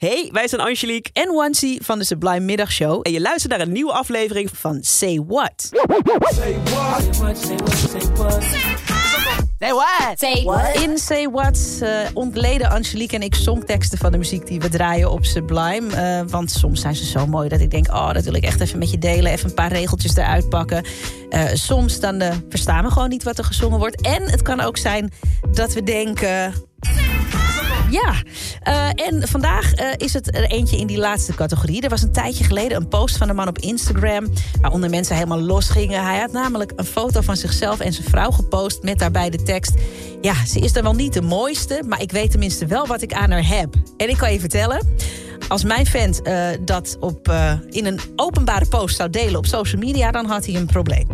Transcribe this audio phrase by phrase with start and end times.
[0.00, 3.00] Hey, wij zijn Angelique en Wansi van de Sublime Middagshow.
[3.02, 5.68] en je luistert naar een nieuwe aflevering Van Say What.
[9.58, 10.18] Say what?
[10.18, 10.82] Say what?
[10.82, 15.10] In Say What eh, ontleden Angelique en ik songteksten van de muziek die we draaien
[15.10, 15.96] op Sublime.
[15.96, 18.60] Eh, want soms zijn ze zo mooi dat ik denk, oh, dat wil ik echt
[18.60, 19.32] even met je delen.
[19.32, 20.84] Even een paar regeltjes eruit pakken.
[21.30, 24.00] Eh, soms dan verstaan we gewoon niet wat er gezongen wordt.
[24.00, 25.12] En het kan ook zijn
[25.52, 26.68] dat we denken...
[27.90, 28.14] Ja,
[28.62, 31.82] eh, en vandaag eh, is het er eentje in die laatste categorie.
[31.82, 34.28] Er was een tijdje geleden een post van een man op Instagram...
[34.60, 36.04] waaronder mensen helemaal los gingen.
[36.04, 38.82] Hij had namelijk een foto van zichzelf en zijn vrouw gepost...
[38.82, 39.72] met daarbij de tekst...
[40.20, 41.82] Ja, ze is dan wel niet de mooiste...
[41.86, 43.74] maar ik weet tenminste wel wat ik aan haar heb.
[43.96, 44.88] En ik kan je vertellen...
[45.48, 47.32] Als mijn vent eh, dat op,
[47.70, 50.10] in een openbare post zou delen op social media...
[50.10, 51.06] dan had hij een probleem.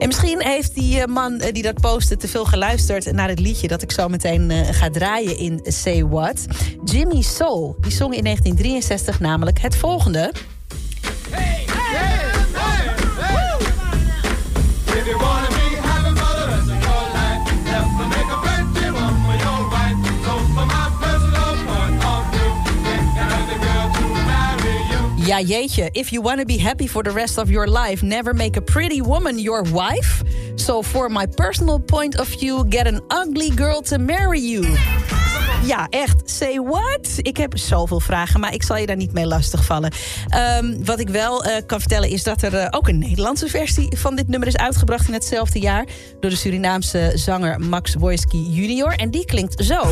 [0.00, 3.40] En misschien heeft die eh, man eh, die dat postte te veel geluisterd naar het
[3.40, 6.46] liedje dat ik zo meteen eh, ga draaien in Say What.
[6.84, 10.32] Jimmy Soul, die zong in 1963 namelijk het volgende.
[25.30, 25.88] Ja, jeetje.
[25.92, 29.02] If you wanna be happy for the rest of your life, never make a pretty
[29.02, 30.22] woman your wife.
[30.54, 34.76] So for my personal point of view, get an ugly girl to marry you.
[35.64, 36.22] Ja, echt.
[36.24, 37.08] Say what?
[37.16, 39.92] Ik heb zoveel vragen, maar ik zal je daar niet mee lastigvallen.
[40.28, 43.96] Ehm wat ik wel eh, kan vertellen is dat er eh, ook een Nederlandse versie
[43.96, 45.84] van dit nummer is uitgebracht in hetzelfde jaar.
[46.20, 48.92] Door de Surinaamse zanger Max Wojski junior.
[48.92, 49.82] En die klinkt zo.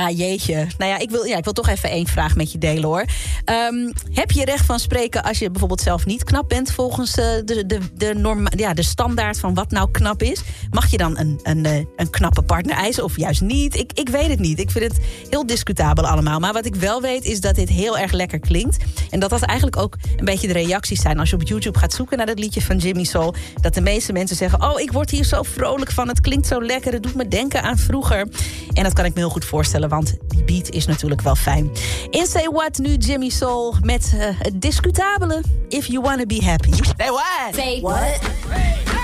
[0.00, 0.66] Ja, jeetje.
[0.78, 3.04] Nou ja, ik wil, ja, ik wil toch even één vraag met je delen hoor.
[3.44, 7.26] Ehm, heb je recht van spreken als je bijvoorbeeld zelf niet knap bent volgens eh,
[7.44, 10.42] de, de, de, norma, ja, de standaard van wat nou knap is?
[10.70, 13.76] Mag je dan een, een, eh, een knappe partner eisen of juist niet?
[13.76, 14.58] Ik, ik weet het niet.
[14.58, 16.40] Ik vind het heel discutabel allemaal.
[16.40, 18.76] Maar wat ik wel weet is dat dit heel erg lekker klinkt.
[19.10, 21.18] En dat dat eigenlijk ook een beetje de reacties zijn.
[21.18, 23.34] Als je op YouTube gaat zoeken naar dat liedje van Jimmy Soul.
[23.60, 26.08] Dat de meeste mensen zeggen, oh ik word hier zo vrolijk van.
[26.08, 26.92] Het klinkt zo lekker.
[26.92, 28.28] Het doet me denken aan vroeger.
[28.72, 31.70] En dat kan ik me heel goed voorstellen, want die beat is natuurlijk wel fijn.
[32.10, 36.72] In Say What nu Jimmy Soul met eh, het discutabele If You Wanna Be Happy.
[36.72, 37.54] Say what?
[37.54, 38.20] Say what?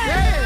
[0.07, 0.46] You